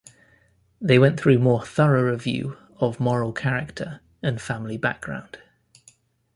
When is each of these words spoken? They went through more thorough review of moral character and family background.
They 0.81 0.97
went 0.97 1.19
through 1.19 1.37
more 1.37 1.63
thorough 1.63 2.01
review 2.11 2.57
of 2.77 2.99
moral 2.99 3.31
character 3.31 4.01
and 4.23 4.41
family 4.41 4.75
background. 4.79 5.37